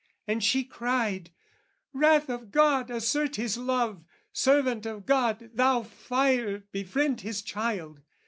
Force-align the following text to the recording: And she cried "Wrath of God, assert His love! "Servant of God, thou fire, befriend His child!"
And 0.27 0.43
she 0.43 0.63
cried 0.63 1.29
"Wrath 1.93 2.27
of 2.27 2.51
God, 2.51 2.89
assert 2.89 3.35
His 3.35 3.55
love! 3.55 4.03
"Servant 4.33 4.87
of 4.87 5.05
God, 5.05 5.51
thou 5.53 5.83
fire, 5.83 6.63
befriend 6.71 7.21
His 7.21 7.43
child!" 7.43 8.01